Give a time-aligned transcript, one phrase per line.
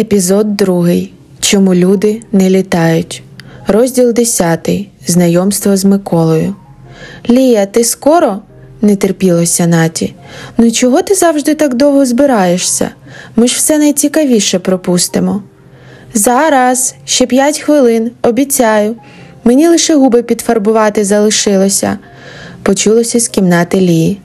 [0.00, 0.88] Епізод 2.
[1.40, 3.22] Чому люди не літають.
[3.66, 4.70] Розділ 10.
[5.06, 6.54] Знайомство з Миколою.
[7.30, 8.40] Лія, ти скоро?
[8.82, 10.14] не терпілося Наті.
[10.58, 12.90] Ну чого ти завжди так довго збираєшся?
[13.36, 15.42] Ми ж все найцікавіше пропустимо.
[16.14, 18.96] Зараз, ще п'ять хвилин, обіцяю.
[19.44, 21.98] Мені лише губи підфарбувати залишилося,
[22.62, 24.20] почулося з кімнати Лії.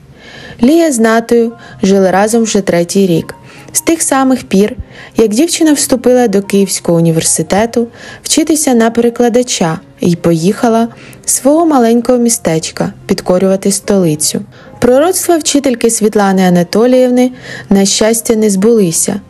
[0.63, 1.53] Лія з Натою
[1.83, 3.35] жили разом вже третій рік.
[3.75, 4.75] З тих самих пір,
[5.17, 7.87] як дівчина вступила до Київського університету
[8.23, 10.87] вчитися на перекладача і поїхала
[11.25, 14.41] свого маленького містечка підкорювати столицю.
[14.79, 17.31] Пророцтва вчительки Світлани Анатоліївни,
[17.69, 19.21] на щастя, не збулися.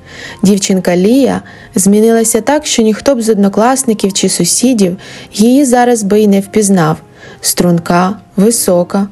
[0.44, 1.42] Дівчинка Лія
[1.76, 4.98] змінилася так, що ніхто б з однокласників чи сусідів
[5.34, 6.98] її зараз би й не впізнав
[7.46, 9.08] струнка, висока,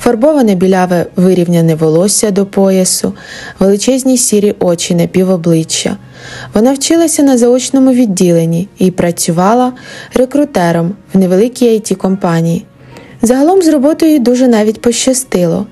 [0.00, 3.12] фарбоване біляве вирівняне волосся до поясу,
[3.58, 5.96] величезні сірі очі на півобличчя.
[6.54, 9.72] Вона вчилася на заочному відділенні і працювала
[10.14, 12.64] рекрутером в невеликій it компанії.
[13.22, 15.66] Загалом з роботою дуже навіть пощастило.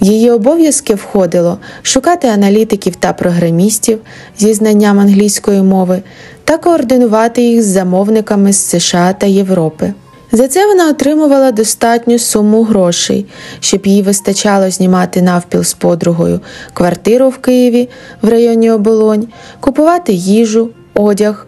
[0.00, 4.00] Її обов'язки входило шукати аналітиків та програмістів
[4.38, 6.02] зі знанням англійської мови
[6.44, 9.92] та координувати їх з замовниками з США та Європи.
[10.34, 13.26] За це вона отримувала достатню суму грошей,
[13.60, 16.40] щоб їй вистачало знімати навпіл з подругою,
[16.72, 17.88] квартиру в Києві
[18.22, 19.28] в районі Оболонь,
[19.60, 21.46] купувати їжу, одяг,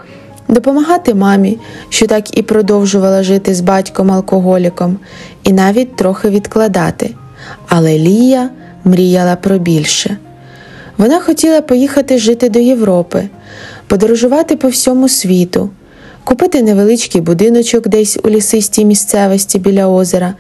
[0.49, 4.99] допомагати мамі, що так і продовжувала жити з батьком-алкоголіком,
[5.45, 7.15] і навіть трохи відкладати.
[7.69, 8.51] Але Лія
[8.85, 10.17] мріяла про більше.
[10.99, 13.29] Вона хотіла поїхати жити до Європи,
[13.87, 15.71] подорожувати по всьому світу
[16.25, 20.34] купити невеличкий будиночок десь у лісистій місцевості біля озера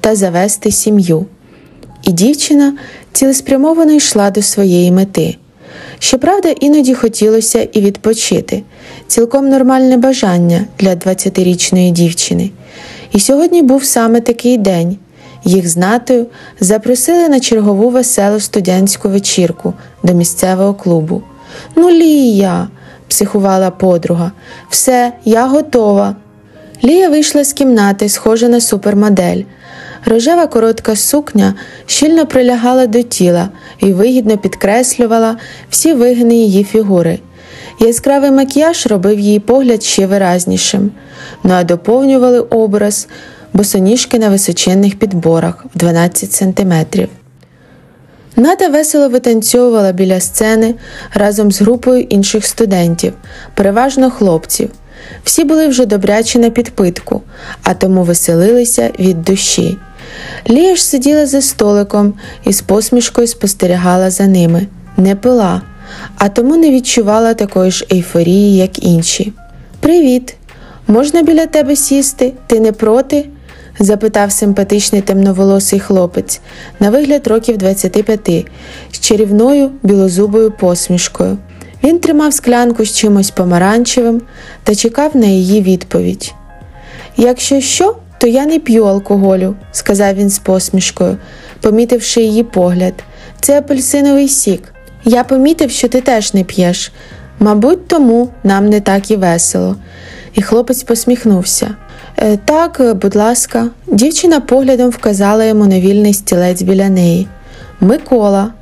[0.00, 1.26] та завести сім'ю.
[2.02, 2.74] І дівчина
[3.12, 5.36] цілеспрямовано йшла до своєї мети.
[5.98, 8.62] Щоправда, іноді хотілося і відпочити
[9.06, 12.50] цілком нормальне бажання для 20-річної дівчини.
[13.12, 14.96] І сьогодні був саме такий день.
[15.44, 16.26] Їх з натою
[16.60, 21.22] запросили на чергову веселу студентську вечірку до місцевого клубу.
[21.76, 22.68] Ну, Лія,
[23.08, 24.32] психувала подруга.
[24.70, 26.16] Все, я готова.
[26.84, 29.42] Лія вийшла з кімнати, схожа на супермодель.
[30.04, 31.54] Рожева коротка сукня
[31.86, 35.36] щільно прилягала до тіла і вигідно підкреслювала
[35.70, 37.18] всі вигини її фігури.
[37.80, 40.90] Яскравий макіяж робив її погляд ще виразнішим,
[41.44, 43.08] ну а доповнювали образ
[43.52, 47.08] босоніжки на височенних підборах в 12 сантиметрів.
[48.36, 50.74] Ната весело витанцьовувала біля сцени
[51.14, 53.12] разом з групою інших студентів,
[53.54, 54.70] переважно хлопців.
[55.24, 57.22] Всі були вже добрячі на підпитку,
[57.62, 59.78] а тому веселилися від душі.
[60.50, 62.14] Лія ж сиділа за столиком
[62.44, 64.66] і з посмішкою спостерігала за ними,
[64.96, 65.62] не пила,
[66.18, 69.32] а тому не відчувала такої ж ейфорії, як інші.
[69.80, 70.36] Привіт!
[70.88, 72.32] Можна біля тебе сісти?
[72.46, 73.26] Ти не проти?
[73.78, 76.40] Запитав симпатичний темноволосий хлопець,
[76.80, 78.46] на вигляд років 25,
[78.92, 81.38] з чарівною білозубою посмішкою.
[81.84, 84.22] Він тримав склянку з чимось помаранчевим
[84.62, 86.34] та чекав на її відповідь.
[87.16, 91.18] Якщо що, то я не п'ю алкоголю, сказав він з посмішкою,
[91.60, 92.94] помітивши її погляд.
[93.40, 94.72] Це апельсиновий сік.
[95.04, 96.92] Я помітив, що ти теж не п'єш.
[97.38, 99.76] Мабуть, тому нам не так і весело.
[100.34, 101.74] І хлопець посміхнувся.
[102.18, 107.28] Е, так, будь ласка, дівчина поглядом вказала йому на вільний стілець біля неї.
[107.80, 108.52] Микола.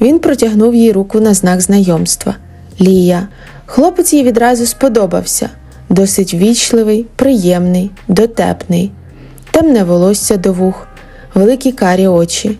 [0.00, 2.34] Він протягнув їй руку на знак знайомства.
[2.80, 3.28] Лія.
[3.66, 5.50] Хлопець їй відразу сподобався.
[5.88, 8.92] Досить вічливий, приємний, дотепний,
[9.50, 10.86] темне волосся до вух,
[11.34, 12.58] великі карі очі.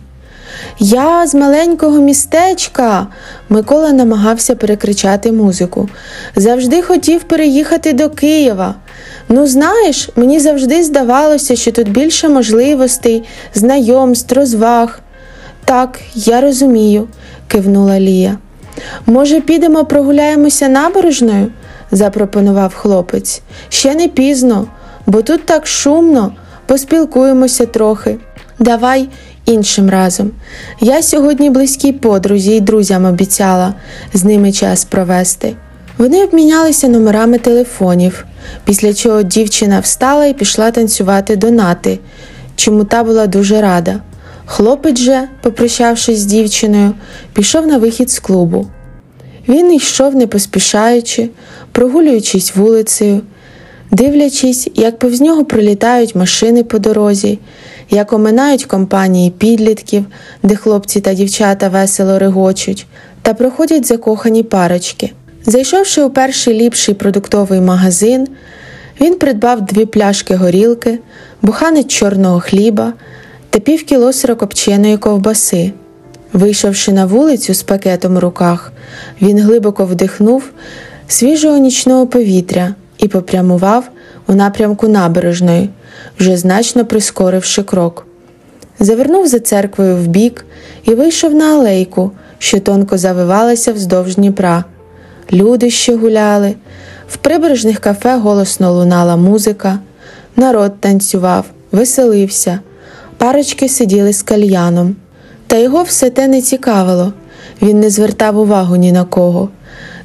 [0.79, 3.07] Я з маленького містечка.
[3.49, 5.89] Микола намагався перекричати музику.
[6.35, 8.75] Завжди хотів переїхати до Києва.
[9.29, 14.99] Ну, знаєш, мені завжди здавалося, що тут більше можливостей, знайомств, розваг.
[15.65, 17.07] Так, я розумію,
[17.47, 18.37] кивнула Лія.
[19.05, 21.47] Може, підемо прогуляємося набережною?
[21.91, 23.41] запропонував хлопець.
[23.69, 24.67] Ще не пізно,
[25.05, 26.33] бо тут так шумно,
[26.65, 28.17] поспілкуємося трохи.
[28.59, 29.09] Давай
[29.45, 30.31] іншим разом.
[30.81, 33.73] Я сьогодні близькій подрузі й друзям обіцяла
[34.13, 35.55] з ними час провести.
[35.97, 38.25] Вони обмінялися номерами телефонів,
[38.65, 41.99] після чого дівчина встала і пішла танцювати до нати,
[42.55, 43.99] чому та була дуже рада.
[44.45, 46.93] Хлопець же, попрощавшись з дівчиною,
[47.33, 48.67] пішов на вихід з клубу.
[49.47, 51.29] Він йшов, не поспішаючи,
[51.71, 53.21] прогулюючись вулицею,
[53.91, 57.39] дивлячись, як повз нього пролітають машини по дорозі,
[57.89, 60.05] як оминають компанії підлітків,
[60.43, 62.85] де хлопці та дівчата весело регочуть,
[63.21, 65.11] та проходять закохані парочки.
[65.47, 68.27] Зайшовши у перший ліпший продуктовий магазин,
[69.01, 70.99] він придбав дві пляшки горілки,
[71.41, 72.93] буханець чорного хліба
[73.49, 75.71] та півкіло сирокопченої ковбаси.
[76.33, 78.73] Вийшовши на вулицю з пакетом у руках,
[79.21, 80.43] він глибоко вдихнув
[81.07, 83.89] свіжого нічного повітря і попрямував
[84.27, 85.69] у напрямку набережної,
[86.19, 88.07] вже значно прискоривши крок.
[88.79, 90.45] Завернув за церквою вбік
[90.83, 94.63] і вийшов на алейку, що тонко завивалася вздовж Дніпра.
[95.31, 96.55] Люди ще гуляли,
[97.07, 99.79] в прибережних кафе голосно лунала музика,
[100.35, 102.59] народ танцював, веселився,
[103.17, 104.95] парочки сиділи з кальяном.
[105.47, 107.13] Та його все те не цікавило,
[107.61, 109.49] він не звертав увагу ні на кого.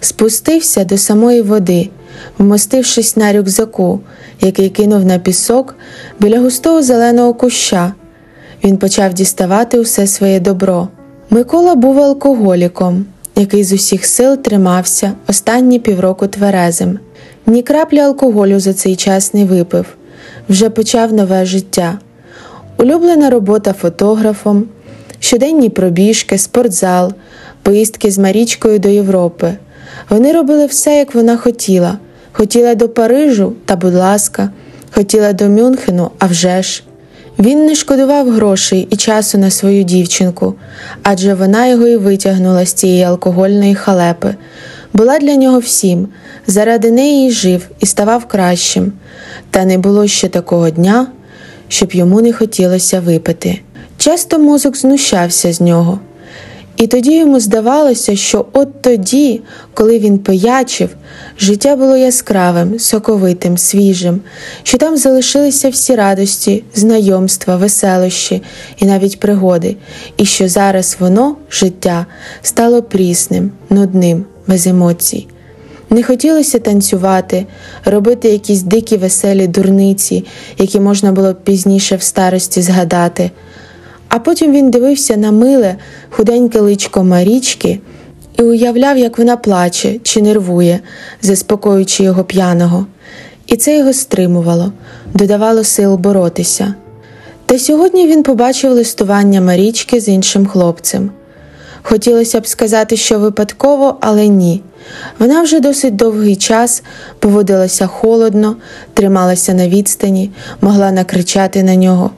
[0.00, 1.90] Спустився до самої води,
[2.38, 4.00] вмостившись на рюкзаку,
[4.40, 5.75] який кинув на пісок
[6.20, 7.93] біля густого зеленого куща.
[8.64, 10.88] Він почав діставати усе своє добро.
[11.31, 13.06] Микола був алкоголіком,
[13.40, 16.98] який з усіх сил тримався останні півроку тверезим.
[17.46, 19.87] Ні краплі алкоголю за цей час не випив,
[20.48, 21.98] вже почав нове життя.
[22.78, 24.64] Улюблена робота фотографом,
[25.20, 27.12] щоденні пробіжки, спортзал,
[27.62, 29.54] поїздки з Марічкою до Європи.
[30.10, 31.98] Вони робили все, як вона хотіла.
[32.32, 34.50] Хотіла до Парижу, та, будь ласка,
[34.90, 36.82] хотіла до Мюнхену, а вже ж.
[37.40, 40.54] Він не шкодував грошей і часу на свою дівчинку,
[41.02, 44.34] адже вона його і витягнула з цієї алкогольної халепи.
[44.92, 46.08] Була для нього всім,
[46.46, 48.92] заради неї жив і ставав кращим,
[49.50, 51.06] та не було ще такого дня,
[51.69, 53.60] щоб йому не хотілося випити.
[53.96, 55.98] Часто мозок знущався з нього.
[56.80, 59.40] І тоді йому здавалося, що от тоді,
[59.74, 60.88] коли він поячив,
[61.38, 64.20] життя було яскравим, соковитим, свіжим,
[64.62, 68.42] що там залишилися всі радості, знайомства, веселощі
[68.78, 69.76] і навіть пригоди,
[70.16, 72.06] і що зараз воно, життя,
[72.42, 75.26] стало прісним, нудним, без емоцій.
[75.90, 77.46] Не хотілося танцювати,
[77.84, 80.24] робити якісь дикі веселі дурниці,
[80.58, 83.30] які можна було б пізніше в старості згадати.
[84.10, 85.76] А потім він дивився на миле,
[86.10, 87.80] худеньке личко Марічки
[88.38, 90.80] і уявляв, як вона плаче чи нервує,
[91.22, 92.86] заспокоюючи його п'яного.
[93.46, 94.72] І це його стримувало,
[95.14, 96.74] додавало сил боротися.
[97.46, 101.10] Та сьогодні він побачив листування Марічки з іншим хлопцем.
[101.82, 104.62] Хотілося б сказати, що випадково, але ні.
[105.18, 106.82] Вона вже досить довгий час
[107.18, 108.56] поводилася холодно,
[108.94, 110.30] трималася на відстані,
[110.60, 112.10] могла накричати на нього.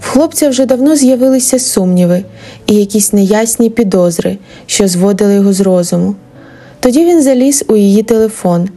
[0.00, 2.24] В хлопця вже давно з'явилися сумніви
[2.66, 6.14] і якісь неясні підозри, що зводили його з розуму.
[6.80, 8.68] Тоді він заліз у її телефон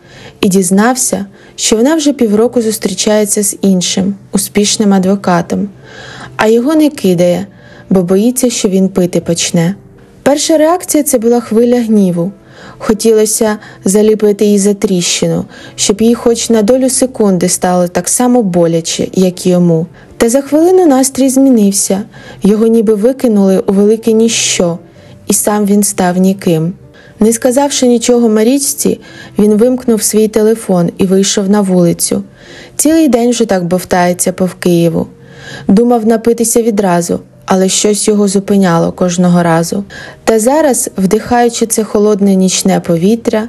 [0.41, 1.25] і дізнався,
[1.56, 5.69] що вона вже півроку зустрічається з іншим, успішним адвокатом,
[6.36, 7.47] а його не кидає,
[7.89, 9.75] бо боїться, що він пити почне.
[10.24, 12.31] Перша реакція це була хвиля гніву.
[12.81, 15.46] Хотілося заліпити її за тріщину,
[15.76, 19.88] щоб їй хоч на долю секунди стало так само боляче, як йому.
[20.18, 22.04] Та за хвилину настрій змінився,
[22.44, 24.80] його ніби викинули у велике ніщо,
[25.28, 26.74] і сам він став ніким.
[27.20, 29.00] Не сказавши нічого Марічці,
[29.40, 32.24] він вимкнув свій телефон і вийшов на вулицю.
[32.75, 35.08] Цілий день вже так бовтається по Києву.
[35.68, 39.84] Думав напитися відразу, але щось його зупиняло кожного разу.
[40.24, 43.48] Та зараз, вдихаючи це холодне нічне повітря,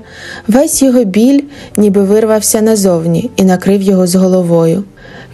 [0.48, 1.42] весь його біль
[1.76, 4.84] ніби вирвався назовні і накрив його з головою.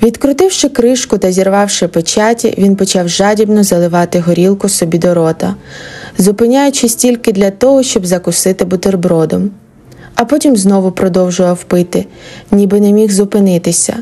[0.03, 5.55] Відкрутивши кришку та зірвавши печаті, він почав жадібно заливати горілку собі до рота,
[6.19, 9.51] зупиняючись тільки для того, щоб закусити бутербродом.
[10.15, 12.07] А потім знову продовжував пити,
[12.51, 13.97] ніби не міг зупинитися.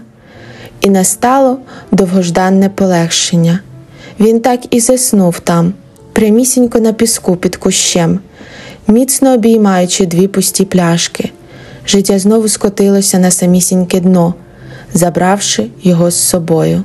[0.80, 1.58] І настало
[1.90, 3.60] довгожданне полегшення.
[4.20, 5.72] Він так і заснув там,
[6.12, 8.20] прямісінько на піску під кущем,
[8.88, 11.30] міцно обіймаючи дві пусті пляшки.
[11.86, 14.34] Життя знову скотилося на самісіньке дно,
[14.94, 16.84] забравши його з собою.